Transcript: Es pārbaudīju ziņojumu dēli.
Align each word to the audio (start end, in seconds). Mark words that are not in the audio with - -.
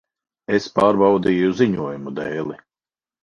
Es 0.57 0.67
pārbaudīju 0.77 1.51
ziņojumu 1.59 2.13
dēli. 2.21 2.57